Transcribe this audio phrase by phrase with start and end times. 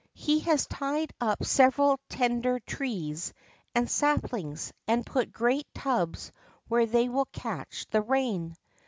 [0.15, 3.35] He has tied up several tender trees
[3.75, 6.31] and saplings, and put great tubs
[6.67, 8.55] where they will catch the rain."